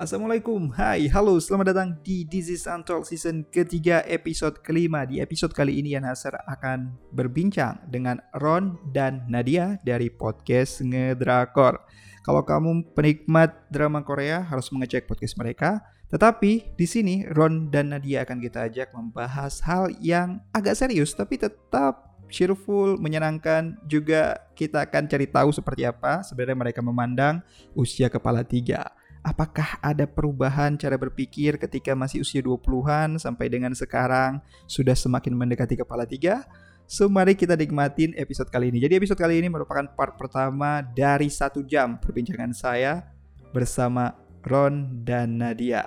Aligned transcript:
Assalamualaikum, 0.00 0.72
hai, 0.80 1.12
halo, 1.12 1.36
selamat 1.36 1.76
datang 1.76 1.88
di 2.00 2.24
This 2.24 2.48
is 2.48 2.64
Untold 2.64 3.04
season 3.04 3.44
ketiga 3.52 4.00
episode 4.08 4.64
kelima 4.64 5.04
Di 5.04 5.20
episode 5.20 5.52
kali 5.52 5.76
ini 5.76 5.92
Yan 5.92 6.08
Hasar 6.08 6.40
akan 6.48 6.96
berbincang 7.12 7.84
dengan 7.84 8.16
Ron 8.32 8.80
dan 8.96 9.28
Nadia 9.28 9.76
dari 9.84 10.08
podcast 10.08 10.80
Ngedrakor 10.80 11.84
Kalau 12.24 12.40
kamu 12.48 12.96
penikmat 12.96 13.68
drama 13.68 14.00
Korea 14.00 14.40
harus 14.40 14.72
mengecek 14.72 15.04
podcast 15.04 15.36
mereka 15.36 15.84
Tetapi 16.08 16.80
di 16.80 16.86
sini 16.88 17.28
Ron 17.28 17.68
dan 17.68 17.92
Nadia 17.92 18.24
akan 18.24 18.40
kita 18.40 18.72
ajak 18.72 18.96
membahas 18.96 19.60
hal 19.68 19.92
yang 20.00 20.40
agak 20.56 20.80
serius 20.80 21.12
tapi 21.12 21.36
tetap 21.36 22.08
cheerful, 22.32 22.96
menyenangkan. 22.96 23.76
Juga 23.84 24.38
kita 24.54 24.86
akan 24.86 25.10
cari 25.10 25.26
tahu 25.28 25.50
seperti 25.50 25.84
apa 25.84 26.22
sebenarnya 26.22 26.56
mereka 26.56 26.80
memandang 26.80 27.44
usia 27.76 28.08
kepala 28.08 28.46
tiga. 28.46 28.86
Apakah 29.20 29.76
ada 29.84 30.08
perubahan 30.08 30.80
cara 30.80 30.96
berpikir 30.96 31.60
ketika 31.60 31.92
masih 31.92 32.24
usia 32.24 32.40
20-an 32.40 33.20
sampai 33.20 33.52
dengan 33.52 33.76
sekarang 33.76 34.40
sudah 34.64 34.96
semakin 34.96 35.36
mendekati 35.36 35.76
kepala 35.76 36.08
tiga? 36.08 36.48
So 36.88 37.04
mari 37.04 37.36
kita 37.36 37.52
nikmatin 37.52 38.16
episode 38.16 38.48
kali 38.48 38.72
ini. 38.72 38.80
Jadi 38.80 38.96
episode 38.96 39.20
kali 39.20 39.44
ini 39.44 39.52
merupakan 39.52 39.84
part 39.92 40.16
pertama 40.16 40.80
dari 40.80 41.28
satu 41.28 41.60
jam 41.68 42.00
perbincangan 42.00 42.56
saya 42.56 43.12
bersama 43.52 44.16
Ron 44.40 45.04
dan 45.04 45.36
Nadia. 45.36 45.84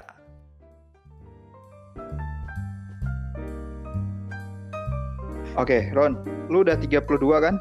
Oke, 5.57 5.89
Ron, 5.89 6.21
lu 6.53 6.61
udah 6.61 6.77
32 6.77 7.01
kan? 7.41 7.57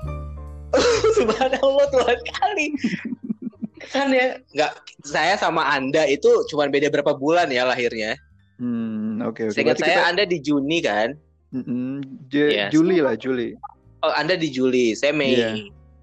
Subhanallah 1.16 1.86
Tuhan 1.88 2.18
kali. 2.28 2.66
Kan 3.92 4.08
ya 4.08 4.40
nggak 4.56 4.72
saya 5.04 5.36
sama 5.36 5.68
anda 5.68 6.08
itu 6.08 6.28
cuma 6.48 6.66
beda 6.66 6.88
berapa 6.88 7.12
bulan 7.12 7.52
ya 7.52 7.68
lahirnya 7.68 8.16
hmm 8.56 9.20
oke 9.20 9.36
okay, 9.36 9.44
okay. 9.52 9.56
Seingat 9.60 9.76
saya 9.78 10.00
kita... 10.00 10.08
anda 10.08 10.24
di 10.24 10.38
Juni 10.40 10.78
kan 10.80 11.14
mm-hmm. 11.52 11.92
yeah. 12.32 12.72
Juli 12.72 13.04
lah 13.04 13.14
Juli 13.14 13.52
oh 14.00 14.12
anda 14.16 14.34
di 14.34 14.48
Juli 14.48 14.96
saya 14.96 15.12
Mei 15.12 15.36
yeah. 15.36 15.54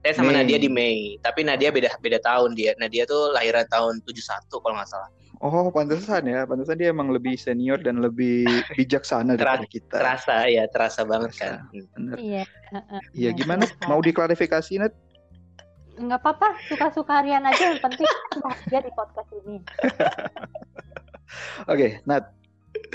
saya 0.05 0.21
sama 0.21 0.31
Mei. 0.31 0.45
Nadia 0.45 0.57
di 0.61 0.69
Mei 0.69 1.17
tapi 1.25 1.41
Nadia 1.41 1.73
beda 1.73 1.89
beda 1.97 2.21
tahun 2.21 2.53
dia 2.53 2.77
Nadia 2.77 3.09
tuh 3.09 3.33
lahiran 3.33 3.65
tahun 3.73 4.05
71 4.05 4.45
kalau 4.53 4.77
nggak 4.77 4.89
salah 4.89 5.09
Oh, 5.39 5.71
pantesan 5.71 6.27
ya. 6.27 6.43
Pantesan 6.43 6.75
dia 6.75 6.91
emang 6.91 7.15
lebih 7.15 7.39
senior 7.39 7.79
dan 7.79 8.03
lebih 8.03 8.43
bijaksana 8.77 9.39
daripada 9.39 9.63
kita. 9.71 9.95
Terasa 9.95 10.35
ya, 10.51 10.67
terasa 10.67 11.07
banget 11.07 11.31
kan. 11.39 11.63
Bener. 11.71 12.19
Iya. 12.19 12.43
Iya, 13.15 13.29
gimana? 13.31 13.63
Mau 13.87 14.03
diklarifikasi, 14.03 14.83
Nat? 14.83 14.91
Nggak 15.99 16.21
apa-apa 16.23 16.55
suka-suka 16.71 17.21
Rian 17.27 17.43
aja 17.43 17.75
yang 17.75 17.81
penting 17.83 18.07
bahagia 18.39 18.79
di 18.87 18.91
podcast 18.95 19.29
ini. 19.43 19.57
Oke 21.69 21.75
okay, 21.75 21.91
Nat 22.07 22.31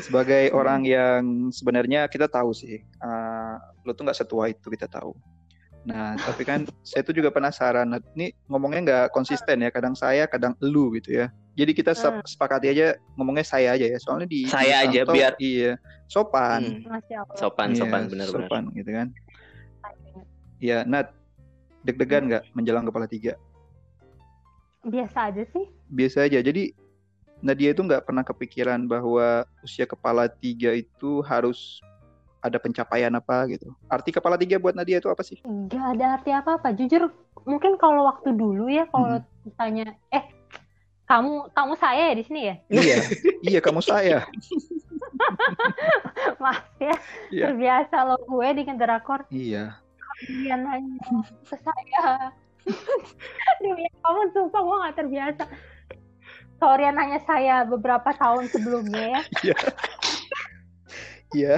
sebagai 0.00 0.50
hmm. 0.50 0.56
orang 0.58 0.80
yang 0.86 1.22
sebenarnya 1.52 2.08
kita 2.08 2.26
tahu 2.26 2.56
sih 2.56 2.80
uh, 3.02 3.60
lo 3.84 3.92
tuh 3.92 4.08
nggak 4.08 4.18
setua 4.18 4.50
itu 4.50 4.66
kita 4.72 4.88
tahu. 4.88 5.12
Nah 5.84 6.16
tapi 6.16 6.48
kan 6.48 6.64
saya 6.80 7.04
tuh 7.04 7.12
juga 7.12 7.28
penasaran 7.28 7.92
Nat. 7.92 8.02
Ini 8.16 8.32
ngomongnya 8.48 8.80
nggak 8.80 9.06
konsisten 9.12 9.60
ya 9.60 9.70
kadang 9.70 9.92
saya 9.92 10.24
kadang 10.24 10.56
lu 10.64 10.94
gitu 10.96 11.20
ya. 11.20 11.28
Jadi 11.54 11.70
kita 11.76 11.94
hmm. 11.94 12.26
sepakati 12.26 12.72
aja 12.72 12.98
ngomongnya 13.14 13.46
saya 13.46 13.76
aja 13.78 13.86
ya 13.86 13.98
soalnya 14.02 14.26
di 14.26 14.48
saya 14.48 14.88
di 14.88 14.98
aja 14.98 15.00
biar 15.06 15.32
iya 15.38 15.78
sopan. 16.10 16.82
Hmm. 16.82 16.98
sopan 17.38 17.76
sopan 17.76 18.08
iya, 18.08 18.10
benar-benar. 18.10 18.48
sopan 18.48 18.64
gitu 18.74 18.90
kan. 18.90 19.08
Iya, 20.64 20.80
Nat, 20.88 21.12
deg-degan 21.84 22.32
nggak 22.32 22.44
menjelang 22.56 22.88
kepala 22.88 23.04
tiga? 23.04 23.36
Biasa 24.84 25.32
aja 25.32 25.44
sih. 25.52 25.64
Biasa 25.88 26.28
aja. 26.28 26.40
Jadi 26.40 26.72
Nadia 27.44 27.76
itu 27.76 27.84
nggak 27.84 28.08
pernah 28.08 28.24
kepikiran 28.24 28.88
bahwa 28.88 29.44
usia 29.60 29.84
kepala 29.84 30.28
tiga 30.28 30.72
itu 30.72 31.20
harus 31.24 31.80
ada 32.40 32.60
pencapaian 32.60 33.12
apa 33.12 33.48
gitu. 33.52 33.72
Arti 33.88 34.12
kepala 34.12 34.36
tiga 34.36 34.60
buat 34.60 34.76
Nadia 34.76 35.00
itu 35.00 35.08
apa 35.08 35.24
sih? 35.24 35.40
Nggak 35.44 35.84
ada 35.96 36.04
arti 36.20 36.30
apa-apa. 36.32 36.72
Jujur, 36.76 37.12
mungkin 37.44 37.76
kalau 37.80 38.08
waktu 38.08 38.36
dulu 38.36 38.68
ya, 38.68 38.84
kalau 38.92 39.16
hmm. 39.16 39.24
ditanya, 39.48 39.96
eh 40.12 40.24
kamu 41.04 41.52
kamu 41.52 41.72
saya 41.76 42.12
ya 42.12 42.14
di 42.16 42.24
sini 42.24 42.40
ya? 42.48 42.54
Iya, 42.68 42.96
iya 43.44 43.60
kamu 43.60 43.80
saya. 43.84 44.24
Maaf 46.42 46.64
ya, 46.80 46.96
iya. 47.32 47.44
terbiasa 47.48 47.96
lo 48.08 48.16
gue 48.24 48.48
di 48.56 48.62
drakor. 48.76 49.20
Iya 49.32 49.83
kalian 50.22 50.62
hanya 50.68 50.96
ke 51.44 51.56
saya 51.66 52.30
demi 53.62 53.84
kamu 54.00 54.22
sumpah 54.32 54.60
gue 54.64 54.76
gak 54.88 54.96
terbiasa. 54.96 55.44
Sorian 56.56 56.96
hanya 56.96 57.20
saya 57.28 57.56
beberapa 57.68 58.08
tahun 58.16 58.48
sebelumnya 58.48 59.20
ya. 59.20 59.20
Iya. 59.44 59.58
Iya. 61.34 61.56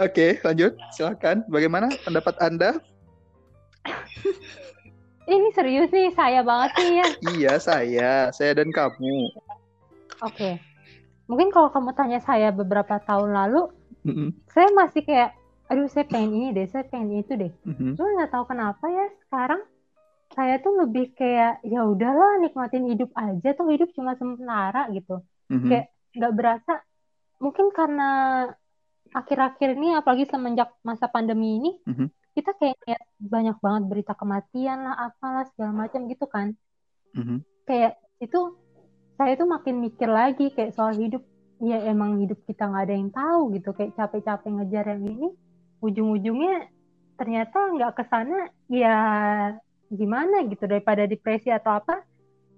Oke 0.00 0.40
lanjut. 0.42 0.72
Silakan. 0.96 1.46
Bagaimana 1.52 1.92
pendapat 2.02 2.34
anda? 2.42 2.80
Ini 5.28 5.48
serius 5.54 5.92
nih 5.94 6.10
saya 6.16 6.40
banget 6.42 6.70
sih 6.80 6.90
ya. 6.96 7.08
Iya 7.38 7.52
saya. 7.60 8.12
Saya 8.34 8.58
dan 8.58 8.72
kamu. 8.74 9.30
Oke. 10.24 10.32
Okay. 10.32 10.54
mungkin 11.30 11.54
kalau 11.54 11.70
kamu 11.70 11.94
tanya 11.94 12.18
saya 12.18 12.50
beberapa 12.50 12.98
tahun 13.08 13.30
lalu 13.32 13.70
mm 14.04 14.12
-hmm. 14.12 14.28
saya 14.52 14.68
masih 14.74 15.00
kayak 15.06 15.32
aduh 15.72 15.88
saya 15.88 16.04
pengen 16.04 16.36
ini 16.36 16.48
deh 16.52 16.68
saya 16.68 16.84
pengen 16.84 17.24
itu 17.24 17.32
deh 17.32 17.48
mm-hmm. 17.64 17.96
cuma 17.96 18.08
nggak 18.20 18.32
tahu 18.36 18.44
kenapa 18.44 18.84
ya 18.92 19.06
sekarang 19.24 19.62
saya 20.32 20.60
tuh 20.60 20.84
lebih 20.84 21.16
kayak 21.16 21.64
ya 21.64 21.80
udahlah 21.88 22.44
nikmatin 22.44 22.92
hidup 22.92 23.08
aja 23.16 23.56
tuh 23.56 23.72
hidup 23.72 23.88
cuma 23.96 24.12
sementara 24.20 24.92
gitu 24.92 25.24
mm-hmm. 25.48 25.68
kayak 25.72 25.86
nggak 26.12 26.32
berasa 26.36 26.74
mungkin 27.40 27.72
karena 27.72 28.10
akhir-akhir 29.16 29.80
ini 29.80 29.96
apalagi 29.96 30.28
semenjak 30.28 30.76
masa 30.84 31.08
pandemi 31.08 31.56
ini 31.56 31.72
mm-hmm. 31.88 32.08
kita 32.36 32.52
kayak 32.60 32.76
lihat 32.84 33.02
banyak 33.16 33.56
banget 33.56 33.82
berita 33.88 34.12
kematian 34.12 34.84
lah 34.84 35.08
apalah 35.08 35.48
segala 35.56 35.72
macam 35.88 36.04
gitu 36.04 36.28
kan 36.28 36.52
mm-hmm. 37.16 37.38
kayak 37.64 37.96
itu 38.20 38.60
saya 39.16 39.40
tuh 39.40 39.48
makin 39.48 39.80
mikir 39.80 40.12
lagi 40.12 40.52
kayak 40.52 40.76
soal 40.76 40.92
hidup 40.92 41.24
ya 41.64 41.80
emang 41.88 42.20
hidup 42.20 42.44
kita 42.44 42.68
nggak 42.68 42.84
ada 42.84 42.94
yang 42.94 43.08
tahu 43.08 43.56
gitu 43.56 43.72
kayak 43.72 43.96
capek-capek 43.96 44.50
ngejar 44.52 44.84
yang 44.92 45.04
ini 45.08 45.28
ujung-ujungnya 45.82 46.70
ternyata 47.18 47.58
nggak 47.74 47.92
ke 47.98 48.04
sana 48.08 48.48
ya 48.70 48.96
gimana 49.92 50.46
gitu 50.48 50.64
daripada 50.64 51.04
depresi 51.04 51.52
atau 51.52 51.76
apa 51.76 52.00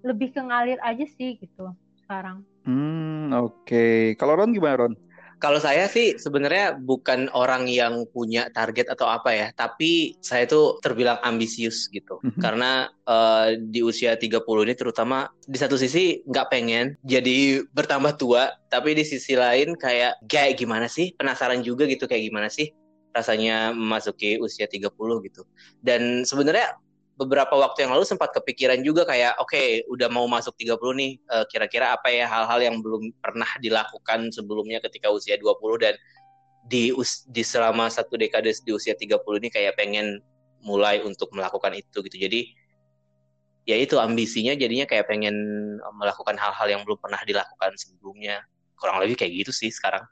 lebih 0.05 0.31
ke 0.31 0.41
ngalir 0.41 0.79
aja 0.85 1.03
sih 1.09 1.41
gitu 1.41 1.73
sekarang. 2.05 2.45
Hmm 2.69 3.33
oke. 3.33 3.65
Okay. 3.65 4.01
Kalau 4.21 4.37
Ron 4.37 4.53
gimana 4.53 4.87
Ron? 4.87 4.95
Kalau 5.43 5.61
saya 5.61 5.91
sih 5.91 6.17
sebenarnya 6.17 6.79
bukan 6.79 7.29
orang 7.37 7.69
yang 7.69 8.09
punya 8.09 8.49
target 8.55 8.89
atau 8.89 9.11
apa 9.11 9.35
ya, 9.35 9.49
tapi 9.53 10.17
saya 10.25 10.49
tuh 10.49 10.81
terbilang 10.81 11.21
ambisius 11.21 11.91
gitu. 11.93 12.17
-hmm. 12.23 12.41
Karena 12.41 12.89
uh, 13.05 13.53
di 13.53 13.85
usia 13.85 14.17
30 14.17 14.41
ini 14.41 14.73
terutama 14.79 15.29
di 15.45 15.59
satu 15.61 15.77
sisi 15.77 16.25
nggak 16.25 16.49
pengen 16.49 16.97
jadi 17.05 17.61
bertambah 17.77 18.17
tua, 18.17 18.57
tapi 18.73 18.97
di 18.97 19.05
sisi 19.05 19.37
lain 19.37 19.77
kayak 19.77 20.17
kayak 20.25 20.57
gimana 20.57 20.89
sih? 20.89 21.13
Penasaran 21.13 21.61
juga 21.61 21.85
gitu 21.91 22.09
kayak 22.09 22.33
gimana 22.33 22.49
sih 22.49 22.73
rasanya 23.15 23.71
memasuki 23.71 24.37
usia 24.43 24.67
30 24.67 24.91
gitu. 25.31 25.47
Dan 25.79 26.27
sebenarnya 26.27 26.75
beberapa 27.15 27.55
waktu 27.55 27.87
yang 27.87 27.95
lalu 27.95 28.03
sempat 28.03 28.35
kepikiran 28.35 28.83
juga 28.83 29.07
kayak 29.07 29.39
oke 29.39 29.55
okay, 29.55 29.87
udah 29.87 30.11
mau 30.11 30.27
masuk 30.27 30.51
30 30.59 30.75
nih 30.99 31.13
uh, 31.31 31.47
kira-kira 31.47 31.95
apa 31.95 32.11
ya 32.11 32.27
hal-hal 32.27 32.59
yang 32.59 32.77
belum 32.83 33.15
pernah 33.23 33.47
dilakukan 33.63 34.35
sebelumnya 34.35 34.83
ketika 34.83 35.15
usia 35.15 35.39
20 35.39 35.55
dan 35.79 35.95
di 36.67 36.91
us 36.91 37.23
di 37.31 37.47
selama 37.47 37.87
satu 37.87 38.19
dekade 38.19 38.51
di 38.67 38.73
usia 38.75 38.99
30 38.99 39.23
ini 39.39 39.49
kayak 39.53 39.79
pengen 39.79 40.19
mulai 40.65 41.05
untuk 41.05 41.31
melakukan 41.31 41.77
itu 41.77 42.03
gitu. 42.03 42.17
Jadi 42.19 42.51
ya 43.69 43.77
itu 43.79 44.01
ambisinya 44.01 44.57
jadinya 44.57 44.89
kayak 44.89 45.07
pengen 45.07 45.37
melakukan 45.95 46.35
hal-hal 46.41 46.67
yang 46.67 46.83
belum 46.83 46.99
pernah 46.99 47.21
dilakukan 47.23 47.77
sebelumnya. 47.77 48.43
Kurang 48.75 48.99
lebih 49.05 49.21
kayak 49.21 49.45
gitu 49.45 49.53
sih 49.53 49.71
sekarang. 49.71 50.03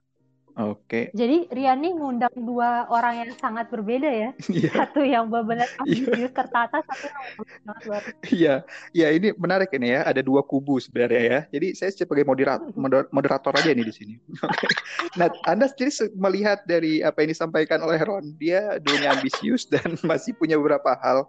Oke. 0.52 1.08
Okay. 1.08 1.16
Jadi 1.16 1.48
Riani 1.48 1.96
ngundang 1.96 2.36
dua 2.36 2.84
orang 2.92 3.24
yang 3.24 3.30
sangat 3.40 3.72
berbeda 3.72 4.10
ya. 4.10 4.30
Yeah. 4.52 4.74
Satu 4.76 5.00
yang 5.00 5.32
benar-benar 5.32 5.64
iya. 5.88 6.04
ambisius 6.04 6.32
tertata, 6.36 6.84
satu 6.84 7.04
yang 7.08 7.24
sangat 7.64 7.82
luar. 7.88 8.02
Iya, 8.28 8.54
iya 8.92 9.08
ini 9.16 9.32
menarik 9.40 9.72
ini 9.72 9.96
ya. 9.96 10.04
Ada 10.04 10.20
dua 10.20 10.44
kubu 10.44 10.76
sebenarnya 10.76 11.22
ya. 11.24 11.40
Jadi 11.56 11.66
saya 11.72 11.90
sebagai 11.96 12.28
moderator, 12.28 12.68
moderator 13.08 13.52
aja 13.56 13.72
nih 13.72 13.86
di 13.86 13.94
sini. 13.94 14.14
Okay. 14.52 14.68
Nah, 15.16 15.32
Anda 15.48 15.70
sendiri 15.70 16.12
melihat 16.12 16.66
dari 16.68 17.00
apa 17.00 17.24
yang 17.24 17.32
disampaikan 17.32 17.80
oleh 17.80 17.96
Ron, 18.04 18.36
dia 18.36 18.76
dulunya 18.84 19.16
ambisius 19.16 19.64
dan 19.64 19.96
masih 20.10 20.36
punya 20.36 20.60
beberapa 20.60 20.92
hal 21.00 21.24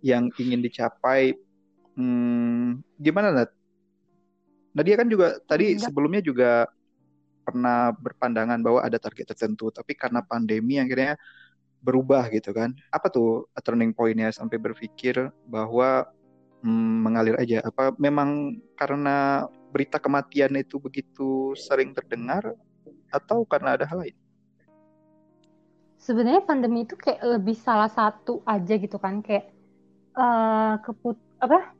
yang 0.00 0.32
ingin 0.40 0.64
dicapai. 0.64 1.36
Hmm, 1.92 2.80
gimana 2.96 3.28
Nat? 3.34 3.50
Nah 4.72 4.82
dia 4.82 4.96
kan 4.96 5.08
juga 5.08 5.36
tadi 5.44 5.76
Enggak. 5.76 5.84
sebelumnya 5.92 6.22
juga 6.24 6.50
pernah 7.52 7.92
berpandangan 7.92 8.64
bahwa 8.64 8.80
ada 8.80 8.96
target 8.96 9.36
tertentu, 9.36 9.68
tapi 9.68 9.92
karena 9.92 10.24
pandemi 10.24 10.80
akhirnya 10.80 11.20
berubah 11.84 12.32
gitu 12.32 12.56
kan. 12.56 12.72
Apa 12.88 13.12
tuh 13.12 13.52
turning 13.60 13.92
pointnya 13.92 14.32
sampai 14.32 14.56
berpikir 14.56 15.28
bahwa 15.44 16.08
hmm, 16.64 16.96
mengalir 17.04 17.36
aja? 17.36 17.60
Apa 17.60 17.92
memang 18.00 18.56
karena 18.80 19.44
berita 19.68 20.00
kematian 20.00 20.56
itu 20.56 20.80
begitu 20.80 21.52
sering 21.52 21.92
terdengar 21.92 22.56
atau 23.12 23.44
karena 23.44 23.76
ada 23.76 23.84
hal 23.84 24.08
lain? 24.08 24.16
Sebenarnya 26.00 26.42
pandemi 26.42 26.88
itu 26.88 26.96
kayak 26.96 27.20
lebih 27.38 27.54
salah 27.60 27.92
satu 27.92 28.42
aja 28.48 28.74
gitu 28.74 28.98
kan 28.98 29.22
kayak 29.22 29.52
uh, 30.16 30.80
keput 30.82 31.14
apa 31.38 31.74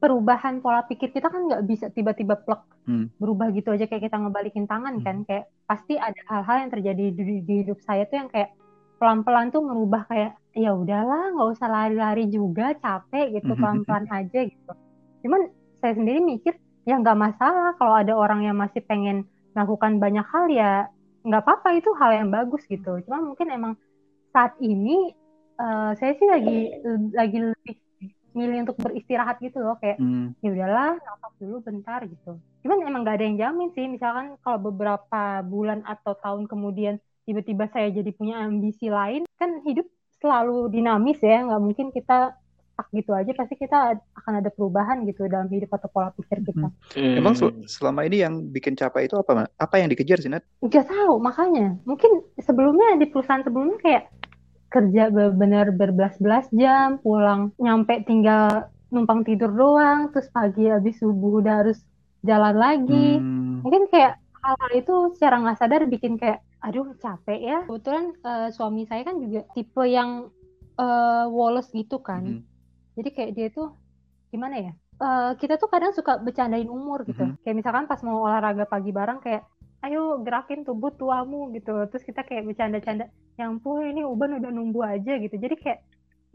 perubahan 0.00 0.64
pola 0.64 0.82
pikir 0.88 1.12
kita 1.12 1.28
kan 1.28 1.44
nggak 1.44 1.62
bisa 1.68 1.92
tiba-tiba 1.92 2.40
plek 2.40 2.64
hmm. 2.88 3.20
berubah 3.20 3.52
gitu 3.52 3.76
aja 3.76 3.84
kayak 3.84 4.08
kita 4.08 4.16
ngebalikin 4.16 4.64
tangan 4.64 4.98
hmm. 4.98 5.04
kan 5.04 5.16
kayak 5.28 5.44
pasti 5.68 6.00
ada 6.00 6.16
hal-hal 6.32 6.56
yang 6.66 6.70
terjadi 6.72 7.04
di, 7.12 7.24
di 7.44 7.54
hidup 7.62 7.78
saya 7.84 8.08
tuh 8.08 8.16
yang 8.24 8.30
kayak 8.32 8.56
pelan-pelan 8.96 9.52
tuh 9.52 9.60
merubah 9.60 10.08
kayak 10.08 10.40
ya 10.56 10.72
udahlah 10.72 11.36
nggak 11.36 11.48
usah 11.52 11.68
lari-lari 11.68 12.32
juga 12.32 12.72
capek 12.80 13.38
gitu 13.38 13.52
hmm. 13.52 13.60
pelan-pelan 13.60 14.06
aja 14.08 14.40
gitu 14.48 14.72
cuman 15.20 15.52
saya 15.84 15.92
sendiri 15.92 16.18
mikir 16.24 16.56
ya 16.88 16.96
nggak 16.96 17.18
masalah 17.20 17.76
kalau 17.76 17.94
ada 18.00 18.16
orang 18.16 18.48
yang 18.48 18.56
masih 18.56 18.80
pengen 18.80 19.28
melakukan 19.52 20.00
banyak 20.00 20.24
hal 20.32 20.48
ya 20.48 20.88
nggak 21.20 21.44
apa-apa 21.44 21.76
itu 21.76 21.92
hal 22.00 22.10
yang 22.16 22.32
bagus 22.32 22.64
gitu 22.64 23.04
cuma 23.04 23.20
mungkin 23.20 23.52
emang 23.52 23.72
saat 24.32 24.56
ini 24.64 25.12
uh, 25.60 25.92
saya 26.00 26.16
sih 26.16 26.24
lagi 26.24 26.72
lagi 27.12 27.38
lebih 27.52 27.76
milih 28.34 28.66
untuk 28.68 28.76
beristirahat 28.78 29.38
gitu 29.42 29.60
loh 29.60 29.76
kayak 29.78 29.98
hmm. 29.98 30.38
ya 30.40 30.48
udahlah 30.52 30.98
nafas 30.98 31.34
dulu 31.38 31.56
bentar 31.62 32.00
gitu 32.06 32.38
cuman 32.64 32.78
emang 32.86 33.00
nggak 33.06 33.16
ada 33.20 33.24
yang 33.26 33.38
jamin 33.38 33.68
sih 33.74 33.86
misalkan 33.86 34.36
kalau 34.44 34.58
beberapa 34.60 35.42
bulan 35.46 35.82
atau 35.86 36.14
tahun 36.18 36.46
kemudian 36.46 36.98
tiba-tiba 37.24 37.70
saya 37.70 37.90
jadi 37.90 38.10
punya 38.14 38.42
ambisi 38.42 38.90
lain 38.90 39.24
kan 39.38 39.62
hidup 39.66 39.86
selalu 40.20 40.68
dinamis 40.68 41.18
ya 41.22 41.46
nggak 41.46 41.62
mungkin 41.62 41.88
kita 41.94 42.36
stuck 42.80 42.88
gitu 42.96 43.12
aja 43.12 43.32
pasti 43.36 43.54
kita 43.60 44.00
akan 44.16 44.32
ada 44.40 44.48
perubahan 44.48 45.04
gitu 45.04 45.28
dalam 45.28 45.52
hidup 45.52 45.76
atau 45.76 45.88
pola 45.92 46.08
pikir 46.16 46.40
kita. 46.40 46.72
Hmm. 46.96 47.16
Emang 47.20 47.36
sel 47.36 47.52
selama 47.68 48.08
ini 48.08 48.24
yang 48.24 48.48
bikin 48.48 48.72
capek 48.72 49.04
itu 49.04 49.20
apa? 49.20 49.52
Apa 49.60 49.84
yang 49.84 49.92
dikejar 49.92 50.16
sih 50.24 50.32
Nat? 50.32 50.40
Gak 50.64 50.88
tahu 50.88 51.20
makanya. 51.20 51.76
Mungkin 51.84 52.24
sebelumnya 52.40 52.96
di 52.96 53.06
perusahaan 53.12 53.44
sebelumnya 53.44 53.76
kayak 53.84 54.02
kerja 54.70 55.10
benar 55.12 55.74
berbelas-belas 55.74 56.46
jam, 56.54 57.02
pulang 57.02 57.50
nyampe 57.58 58.06
tinggal 58.06 58.70
numpang 58.94 59.26
tidur 59.26 59.50
doang, 59.50 60.14
terus 60.14 60.30
pagi 60.30 60.70
habis 60.70 60.98
subuh 61.02 61.42
udah 61.42 61.54
harus 61.66 61.78
jalan 62.22 62.54
lagi. 62.54 63.18
Hmm. 63.18 63.66
Mungkin 63.66 63.90
kayak 63.90 64.22
hal-hal 64.40 64.70
itu 64.78 64.94
secara 65.18 65.42
nggak 65.42 65.58
sadar 65.58 65.82
bikin 65.90 66.16
kayak 66.16 66.40
aduh 66.62 66.94
capek 67.02 67.40
ya. 67.42 67.58
Kebetulan 67.66 68.14
uh, 68.22 68.48
suami 68.54 68.86
saya 68.86 69.02
kan 69.02 69.18
juga 69.18 69.42
tipe 69.52 69.82
yang 69.84 70.30
uh, 70.78 71.26
Wallace 71.26 71.74
gitu 71.74 71.98
kan. 71.98 72.22
Hmm 72.24 72.50
jadi 73.00 73.08
kayak 73.16 73.32
dia 73.32 73.48
tuh 73.48 73.72
gimana 74.30 74.56
ya 74.60 74.72
uh, 75.00 75.32
kita 75.40 75.56
tuh 75.56 75.72
kadang 75.72 75.96
suka 75.96 76.18
bercandain 76.20 76.68
umur 76.68 77.02
gitu 77.08 77.24
mm 77.24 77.30
-hmm. 77.34 77.42
kayak 77.42 77.56
misalkan 77.56 77.84
pas 77.88 78.00
mau 78.04 78.28
olahraga 78.28 78.68
pagi 78.68 78.90
bareng 78.92 79.24
kayak 79.24 79.42
ayo 79.86 80.20
gerakin 80.20 80.64
tubuh 80.64 80.92
tuamu 80.94 81.52
gitu. 81.56 81.88
Terus 81.88 82.04
kita 82.04 82.24
kayak 82.24 82.46
bercanda-canda 82.48 83.08
yang 83.40 83.56
pun 83.60 83.80
ini 83.84 84.04
uban 84.04 84.36
udah 84.36 84.50
nunggu 84.52 84.80
aja 84.84 85.16
gitu. 85.16 85.36
Jadi 85.36 85.54
kayak 85.56 85.80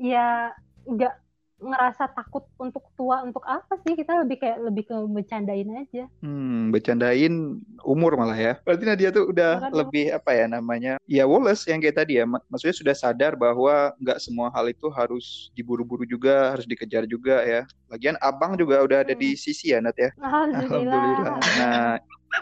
ya 0.02 0.52
nggak 0.86 1.26
ngerasa 1.56 2.12
takut 2.12 2.44
untuk 2.60 2.84
tua 3.00 3.24
untuk 3.24 3.42
apa 3.48 3.80
sih? 3.88 3.96
Kita 3.96 4.20
lebih 4.26 4.44
kayak 4.44 4.60
lebih 4.60 4.84
ke 4.92 4.98
bercandain 5.08 5.70
aja. 5.72 6.06
Hmm 6.20 6.68
bercandain 6.76 7.64
umur 7.88 8.20
malah 8.20 8.36
ya. 8.36 8.54
Berarti 8.68 8.84
Nadia 8.84 9.10
tuh 9.16 9.32
udah 9.32 9.64
Bukan 9.64 9.72
lebih 9.72 10.06
apa 10.12 10.32
ya 10.36 10.46
namanya? 10.52 10.94
Ya 11.08 11.24
Wallace 11.24 11.64
yang 11.72 11.80
kayak 11.80 12.04
tadi 12.04 12.20
ya. 12.20 12.28
Maksudnya 12.28 12.76
sudah 12.76 12.96
sadar 12.96 13.40
bahwa 13.40 13.96
nggak 14.04 14.20
semua 14.20 14.52
hal 14.52 14.68
itu 14.68 14.92
harus 14.92 15.50
diburu-buru 15.56 16.04
juga 16.04 16.52
harus 16.52 16.68
dikejar 16.68 17.08
juga 17.08 17.40
ya. 17.48 17.64
Lagian 17.88 18.20
abang 18.20 18.60
juga 18.60 18.84
udah 18.84 19.08
ada 19.08 19.16
hmm. 19.16 19.22
di 19.24 19.30
sisi 19.40 19.72
ya 19.72 19.80
Nat 19.80 19.96
ya. 19.96 20.12
Alhamdulillah, 20.20 20.92
Alhamdulillah. 20.92 21.40
nah 21.56 21.96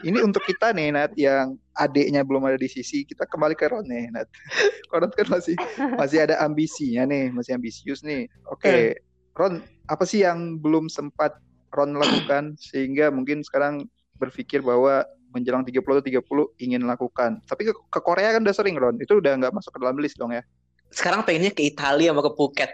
ini 0.04 0.20
untuk 0.20 0.44
kita 0.44 0.76
nih 0.76 0.92
Nat 0.92 1.12
yang 1.16 1.56
adiknya 1.80 2.22
belum 2.22 2.44
ada 2.46 2.60
di 2.60 2.70
sisi 2.70 3.08
kita 3.08 3.26
kembali 3.26 3.56
ke 3.56 3.72
Ron 3.72 3.88
nih 3.88 4.12
Nat. 4.12 4.28
Ron 4.92 5.10
kan 5.10 5.28
masih 5.32 5.56
masih 5.96 6.28
ada 6.28 6.38
ambisinya 6.44 7.08
nih 7.08 7.32
masih 7.32 7.56
ambisius 7.56 8.04
nih. 8.04 8.28
Oke 8.52 8.68
okay. 8.68 8.80
Eh. 8.92 8.92
Ron 9.34 9.64
apa 9.90 10.04
sih 10.06 10.22
yang 10.22 10.62
belum 10.62 10.92
sempat 10.92 11.40
Ron 11.74 11.98
lakukan 11.98 12.54
sehingga 12.62 13.10
mungkin 13.10 13.42
sekarang 13.42 13.90
berpikir 14.22 14.62
bahwa 14.62 15.08
menjelang 15.34 15.66
30 15.66 15.82
atau 15.82 16.06
30 16.06 16.62
ingin 16.62 16.86
lakukan? 16.86 17.42
Tapi 17.50 17.66
ke, 17.66 17.74
ke 17.74 18.00
Korea 18.06 18.30
kan 18.38 18.46
udah 18.46 18.56
sering 18.56 18.78
Ron. 18.78 19.02
Itu 19.02 19.18
udah 19.18 19.34
nggak 19.42 19.54
masuk 19.58 19.74
ke 19.74 19.80
dalam 19.82 19.98
list 19.98 20.22
dong 20.22 20.30
ya? 20.30 20.46
Sekarang 20.94 21.26
pengennya 21.26 21.50
ke 21.50 21.66
Italia 21.66 22.14
sama 22.14 22.22
ke 22.22 22.32
Phuket. 22.38 22.72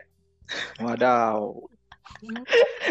Wadaw 0.83 1.39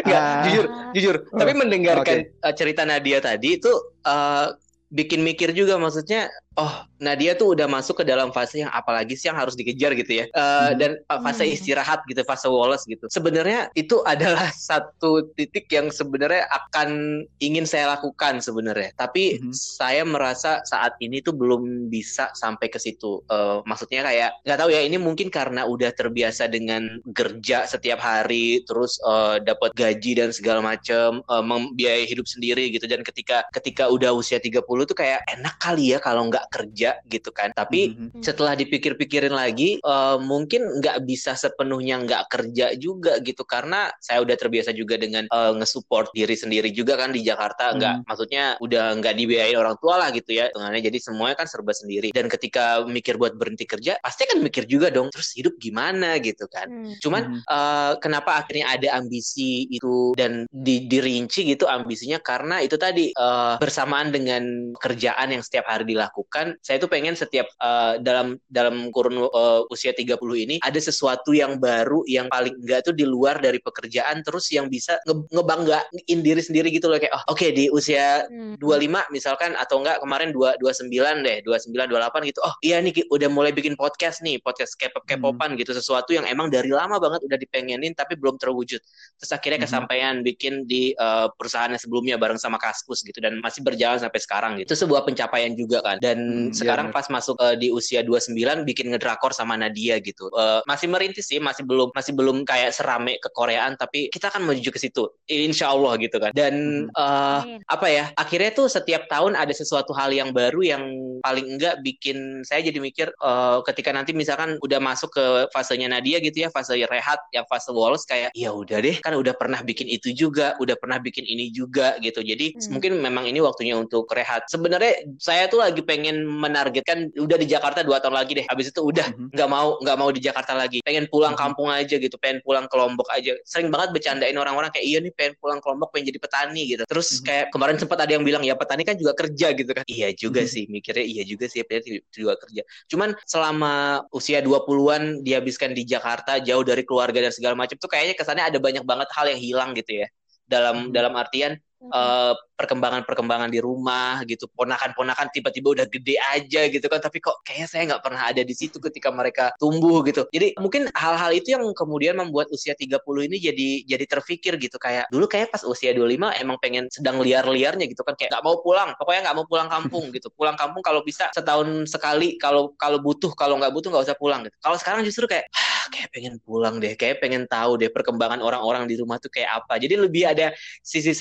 Enggak, 0.03 0.21
ah. 0.21 0.43
jujur, 0.47 0.65
jujur. 0.95 1.15
Oh, 1.29 1.37
Tapi 1.37 1.51
mendengarkan 1.53 2.17
okay. 2.25 2.33
uh, 2.41 2.53
cerita 2.55 2.81
Nadia 2.87 3.21
tadi 3.21 3.61
itu 3.61 3.71
uh, 4.05 4.47
bikin 4.89 5.21
mikir 5.21 5.53
juga 5.53 5.77
maksudnya 5.77 6.33
oh 6.57 6.83
Nadia 6.99 7.37
tuh 7.37 7.55
udah 7.55 7.69
masuk 7.71 8.01
ke 8.01 8.05
dalam 8.05 8.35
fase 8.35 8.65
yang 8.65 8.71
apalagi 8.75 9.15
sih 9.15 9.31
yang 9.31 9.39
harus 9.39 9.55
dikejar 9.55 9.95
gitu 9.95 10.23
ya 10.23 10.25
uh, 10.35 10.73
hmm. 10.73 10.75
dan 10.75 10.91
uh, 11.07 11.21
fase 11.23 11.47
hmm. 11.47 11.55
istirahat 11.55 12.03
gitu 12.09 12.19
fase 12.27 12.49
Wallace 12.51 12.83
gitu 12.89 13.07
sebenarnya 13.07 13.71
itu 13.77 14.03
adalah 14.11 14.51
satu 14.51 15.29
titik 15.37 15.71
yang 15.71 15.87
sebenarnya 15.93 16.49
akan 16.51 17.23
ingin 17.39 17.63
saya 17.63 17.95
lakukan 17.95 18.43
sebenarnya 18.43 18.91
tapi 18.99 19.39
hmm. 19.39 19.53
saya 19.55 20.03
merasa 20.03 20.59
saat 20.67 20.99
ini 20.99 21.23
tuh 21.23 21.37
belum 21.37 21.87
bisa 21.87 22.33
sampai 22.35 22.67
ke 22.67 22.81
situ 22.81 23.23
uh, 23.31 23.63
maksudnya 23.63 24.03
kayak 24.03 24.35
nggak 24.43 24.59
tahu 24.59 24.69
ya 24.73 24.81
ini 24.83 24.97
mungkin 24.99 25.31
karena 25.31 25.63
udah 25.63 25.95
terbiasa 25.95 26.51
dengan 26.51 26.99
kerja 27.15 27.69
setiap 27.69 28.01
hari 28.01 28.65
terus 28.67 28.99
uh, 29.05 29.39
dapat 29.39 29.71
gaji 29.77 30.17
dan 30.19 30.35
segala 30.35 30.59
macam 30.59 31.23
uh, 31.31 31.43
membiayai 31.45 32.03
hidup 32.09 32.27
sendiri 32.27 32.67
gitu 32.73 32.89
dan 32.89 33.05
ketika 33.05 33.47
ketika 33.55 33.87
udah 33.87 34.11
usia 34.11 34.41
30 34.41 34.65
tuh 34.85 34.97
kayak 34.97 35.25
enak 35.27 35.55
kali 35.57 35.95
ya 35.95 35.99
kalau 35.99 36.29
nggak 36.29 36.47
kerja 36.53 37.01
gitu 37.09 37.33
kan. 37.33 37.49
Tapi 37.55 37.95
mm-hmm. 37.95 38.21
setelah 38.21 38.53
dipikir-pikirin 38.53 39.33
lagi 39.33 39.81
uh, 39.81 40.21
mungkin 40.21 40.79
nggak 40.79 41.03
bisa 41.09 41.33
sepenuhnya 41.33 41.99
nggak 42.05 42.23
kerja 42.29 42.77
juga 42.77 43.17
gitu. 43.25 43.41
Karena 43.43 43.89
saya 43.97 44.21
udah 44.21 44.35
terbiasa 44.37 44.71
juga 44.71 44.95
dengan 45.01 45.25
uh, 45.33 45.57
ngesupport 45.57 46.13
diri 46.13 46.35
sendiri 46.37 46.69
juga 46.69 46.95
kan 46.95 47.09
di 47.09 47.25
Jakarta. 47.25 47.73
Nggak 47.73 47.93
mm-hmm. 48.03 48.07
maksudnya 48.07 48.43
udah 48.61 48.85
nggak 49.01 49.15
dibiayain 49.17 49.57
orang 49.57 49.75
tua 49.81 49.97
lah 49.97 50.09
gitu 50.13 50.37
ya 50.37 50.53
tengahnya 50.53 50.85
jadi 50.93 50.97
semuanya 51.01 51.35
kan 51.41 51.47
serba 51.49 51.73
sendiri. 51.73 52.13
Dan 52.13 52.29
ketika 52.29 52.85
mikir 52.85 53.17
buat 53.17 53.33
berhenti 53.33 53.65
kerja 53.65 53.97
pasti 53.99 54.29
kan 54.29 54.39
mikir 54.39 54.69
juga 54.69 54.93
dong 54.93 55.09
terus 55.09 55.33
hidup 55.33 55.57
gimana? 55.57 56.19
gitu 56.19 56.45
kan. 56.51 56.67
Mm-hmm. 56.69 57.01
cuman 57.01 57.23
uh, 57.47 57.93
kenapa 58.03 58.43
akhirnya 58.43 58.69
ada 58.75 58.99
ambisi 58.99 59.65
itu 59.71 60.13
dan 60.15 60.45
di, 60.51 60.85
dirinci 60.85 61.47
gitu 61.47 61.65
ambisinya? 61.65 62.19
Karena 62.21 62.61
itu 62.61 62.75
tadi 62.75 63.09
uh, 63.15 63.57
bersamaan 63.57 64.11
dengan 64.13 64.68
kerjaan 64.77 65.33
yang 65.33 65.43
setiap 65.45 65.65
hari 65.69 65.87
dilakukan 65.87 66.39
kan 66.39 66.55
saya 66.63 66.77
tuh 66.79 66.89
pengen 66.89 67.13
setiap 67.13 67.45
uh, 67.59 67.97
dalam 68.01 68.39
dalam 68.49 68.89
kurun 68.89 69.19
uh, 69.19 69.65
usia 69.69 69.91
30 69.91 70.15
ini 70.39 70.55
ada 70.63 70.79
sesuatu 70.79 71.35
yang 71.35 71.57
baru 71.59 72.05
yang 72.07 72.31
paling 72.31 72.55
enggak 72.63 72.87
tuh 72.87 72.95
di 72.95 73.03
luar 73.03 73.37
dari 73.37 73.59
pekerjaan 73.59 74.23
terus 74.23 74.49
yang 74.49 74.71
bisa 74.71 74.97
nge 75.03 75.15
ngebanggain 75.33 76.19
diri 76.23 76.41
sendiri 76.41 76.71
gitu 76.71 76.87
loh 76.87 76.97
kayak 76.97 77.13
oh 77.13 77.33
oke 77.33 77.41
okay, 77.41 77.49
di 77.51 77.67
usia 77.69 78.25
hmm. 78.29 78.61
25 78.61 79.11
misalkan 79.11 79.57
atau 79.57 79.81
enggak 79.81 79.99
kemarin 79.99 80.29
2 80.31 80.61
29 80.61 81.25
deh 81.25 81.37
29 81.43 81.75
28 81.75 82.29
gitu 82.29 82.39
oh 82.45 82.53
iya 82.63 82.77
nih 82.79 82.93
udah 83.09 83.29
mulai 83.29 83.51
bikin 83.51 83.73
podcast 83.75 84.21
nih 84.21 84.39
podcast 84.39 84.77
K-pop 84.77 85.03
K-popan 85.09 85.53
hmm. 85.53 85.59
gitu 85.59 85.71
sesuatu 85.75 86.15
yang 86.15 86.23
emang 86.29 86.47
dari 86.47 86.71
lama 86.71 86.97
banget 86.97 87.25
udah 87.25 87.37
dipengenin 87.37 87.91
tapi 87.97 88.15
belum 88.15 88.39
terwujud 88.39 88.79
terus 89.19 89.31
akhirnya 89.33 89.59
hmm. 89.61 89.67
kesampaian 89.67 90.15
bikin 90.21 90.63
di 90.69 90.93
uh, 90.95 91.27
perusahaan 91.35 91.71
sebelumnya 91.75 92.15
bareng 92.15 92.39
sama 92.39 92.55
Kaskus 92.61 93.03
gitu 93.03 93.19
dan 93.19 93.41
masih 93.43 93.65
berjalan 93.65 93.99
sampai 93.99 94.19
sekarang 94.21 94.53
gitu 94.61 94.75
itu 94.75 94.85
sebuah 94.85 95.07
pencapaian 95.07 95.55
juga 95.57 95.81
kan 95.81 95.97
dan 96.03 96.49
hmm, 96.49 96.53
sekarang 96.53 96.91
iya, 96.91 96.95
pas 96.95 97.07
masuk 97.09 97.39
uh, 97.39 97.55
di 97.55 97.71
usia 97.71 98.03
29 98.03 98.67
bikin 98.67 98.91
ngedrakor 98.91 99.31
sama 99.31 99.55
Nadia 99.55 100.01
gitu. 100.03 100.27
Uh, 100.33 100.59
masih 100.65 100.91
merintis 100.91 101.29
sih, 101.29 101.39
masih 101.39 101.63
belum 101.63 101.93
masih 101.95 102.13
belum 102.17 102.43
kayak 102.43 102.75
serame 102.75 103.21
ke 103.21 103.29
Koreaan 103.31 103.79
tapi 103.79 104.11
kita 104.11 104.33
akan 104.33 104.49
menuju 104.49 104.69
ke 104.73 104.79
situ. 104.81 105.07
Insya 105.29 105.71
Allah 105.71 105.95
gitu 106.01 106.17
kan. 106.19 106.35
Dan 106.35 106.87
uh, 106.97 107.41
apa 107.69 107.87
ya? 107.87 108.05
Akhirnya 108.17 108.51
tuh 108.51 108.67
setiap 108.67 109.07
tahun 109.07 109.37
ada 109.37 109.53
sesuatu 109.55 109.95
hal 109.95 110.11
yang 110.11 110.35
baru 110.35 110.59
yang 110.59 110.83
paling 111.23 111.57
enggak 111.57 111.79
bikin 111.85 112.43
saya 112.43 112.65
jadi 112.65 112.79
mikir 112.81 113.07
uh, 113.21 113.61
ketika 113.63 113.93
nanti 113.95 114.11
misalkan 114.11 114.57
udah 114.59 114.79
masuk 114.81 115.13
ke 115.13 115.25
fasenya 115.55 115.87
Nadia 115.87 116.17
gitu 116.19 116.43
ya, 116.43 116.49
fase 116.49 116.75
rehat, 116.75 117.19
yang 117.31 117.45
fase 117.47 117.69
Wallace 117.69 118.03
kayak 118.09 118.33
ya 118.33 118.49
udah 118.51 118.81
deh 118.81 118.97
kan 118.99 119.13
udah 119.13 119.37
pernah 119.37 119.61
bikin 119.61 119.85
itu 119.85 120.11
juga, 120.11 120.57
udah 120.57 120.75
pernah 120.75 120.97
bikin 120.97 121.23
ini 121.23 121.53
juga 121.53 121.95
gitu. 122.01 122.25
Jadi 122.25 122.57
hmm. 122.57 122.69
mungkin 122.73 122.91
memang 122.97 123.25
ini 123.29 123.39
waktunya 123.39 123.77
untuk 123.77 124.09
rehat. 124.09 124.48
Sebenarnya 124.49 125.05
saya 125.21 125.45
tuh 125.45 125.61
lagi 125.61 125.85
pengen 125.85 126.25
menargetkan 126.25 127.13
udah 127.13 127.37
di 127.37 127.45
Jakarta 127.45 127.85
dua 127.85 128.01
tahun 128.01 128.17
lagi 128.17 128.33
deh. 128.33 128.45
Habis 128.49 128.73
itu 128.73 128.81
udah 128.81 129.13
mhm. 129.13 129.29
nggak 129.29 129.45
mm 129.45 129.53
-hmm. 129.53 129.61
mau 129.61 129.77
nggak 129.77 129.97
mau 130.01 130.09
di 130.09 130.21
Jakarta 130.25 130.57
lagi. 130.57 130.81
Pengen 130.81 131.05
pulang 131.05 131.37
mm 131.37 131.37
-hmm. 131.37 131.53
kampung 131.53 131.69
aja 131.69 131.95
gitu. 132.01 132.17
Pengen 132.17 132.41
pulang 132.41 132.65
ke 132.65 132.73
Lombok 132.73 133.05
aja. 133.13 133.37
Sering 133.45 133.69
banget 133.69 133.93
bercandain 133.93 134.33
orang-orang 134.33 134.73
kayak 134.73 134.85
iya 134.89 134.97
nih 135.05 135.13
pengen 135.13 135.37
pulang 135.37 135.61
ke 135.61 135.67
Lombok 135.69 135.93
pengen 135.93 136.09
jadi 136.09 136.19
petani 136.19 136.61
gitu. 136.65 136.83
Terus 136.89 137.07
mm 137.07 137.13
-hmm. 137.13 137.27
kayak 137.29 137.45
kemarin 137.53 137.77
sempat 137.77 137.97
ada 138.01 138.11
yang 138.17 138.25
bilang 138.25 138.41
ya 138.41 138.57
petani 138.57 138.81
kan 138.81 138.97
juga 138.97 139.13
kerja 139.13 139.47
gitu 139.53 139.71
kan. 139.77 139.85
Iya 139.85 140.09
juga 140.17 140.41
mm 140.41 140.47
-hmm. 140.49 140.55
sih 140.57 140.63
mikirnya 140.65 141.05
iya 141.05 141.23
juga 141.29 141.45
sih 141.45 141.61
petani 141.61 142.01
juga 142.09 142.33
kerja. 142.41 142.61
Cuman 142.89 143.13
selama 143.29 144.01
usia 144.09 144.41
20-an 144.41 145.21
dihabiskan 145.21 145.77
di 145.77 145.85
Jakarta 145.85 146.41
jauh 146.41 146.65
dari 146.65 146.81
keluarga 146.81 147.21
dan 147.21 147.29
segala 147.29 147.53
macam 147.53 147.77
tuh 147.77 147.85
kayaknya 147.85 148.17
kesannya 148.17 148.49
ada 148.49 148.57
banyak 148.57 148.81
banget 148.81 149.13
hal 149.13 149.29
yang 149.29 149.37
hilang 149.37 149.77
gitu 149.77 150.01
ya 150.01 150.07
dalam 150.49 150.89
hmm. 150.89 150.91
dalam 150.91 151.13
artian 151.13 151.53
uh, 151.87 152.33
perkembangan-perkembangan 152.59 153.47
di 153.47 153.63
rumah 153.63 154.19
gitu 154.27 154.51
ponakan-ponakan 154.51 155.31
tiba-tiba 155.31 155.79
udah 155.79 155.87
gede 155.87 156.19
aja 156.19 156.67
gitu 156.67 156.83
kan 156.91 156.99
tapi 156.99 157.23
kok 157.23 157.39
kayaknya 157.47 157.67
saya 157.71 157.81
nggak 157.95 158.03
pernah 158.03 158.27
ada 158.27 158.43
di 158.43 158.51
situ 158.51 158.83
ketika 158.83 159.07
mereka 159.15 159.55
tumbuh 159.55 160.03
gitu. 160.03 160.27
Jadi 160.27 160.59
mungkin 160.59 160.91
hal-hal 160.91 161.31
itu 161.31 161.55
yang 161.55 161.63
kemudian 161.71 162.19
membuat 162.19 162.51
usia 162.51 162.75
30 162.75 162.99
ini 163.31 163.37
jadi 163.39 163.69
jadi 163.95 164.05
terfikir 164.05 164.59
gitu. 164.59 164.75
Kayak 164.75 165.07
dulu 165.07 165.25
kayak 165.31 165.55
pas 165.55 165.63
usia 165.63 165.95
25 165.95 166.35
emang 166.43 166.57
pengen 166.59 166.91
sedang 166.91 167.23
liar-liarnya 167.23 167.87
gitu 167.87 168.03
kan 168.03 168.19
kayak 168.19 168.35
nggak 168.35 168.43
mau 168.43 168.59
pulang 168.59 168.91
pokoknya 168.99 169.31
nggak 169.31 169.37
mau 169.39 169.47
pulang 169.47 169.69
kampung 169.71 170.05
gitu. 170.15 170.27
Pulang 170.35 170.59
kampung 170.59 170.83
kalau 170.83 170.99
bisa 171.07 171.31
setahun 171.31 171.87
sekali 171.87 172.35
kalau 172.35 172.75
kalau 172.75 172.99
butuh 172.99 173.31
kalau 173.39 173.55
nggak 173.55 173.71
butuh 173.71 173.87
nggak 173.95 174.05
usah 174.11 174.19
pulang 174.19 174.43
gitu. 174.43 174.55
Kalau 174.59 174.75
sekarang 174.75 175.07
justru 175.07 175.31
kayak 175.31 175.47
ah, 175.55 175.85
kayak 175.95 176.11
pengen 176.11 176.35
pulang 176.43 176.83
deh 176.83 176.93
kayak 176.99 177.23
pengen 177.23 177.47
tahu 177.47 177.79
deh 177.79 177.87
perkembangan 177.87 178.43
orang-orang 178.43 178.83
di 178.83 178.99
rumah 178.99 179.15
tuh 179.15 179.31
kayak 179.31 179.63
apa. 179.63 179.79
Jadi 179.79 179.95
lebih 179.95 180.27
ada 180.27 180.51
sisi 180.83 181.15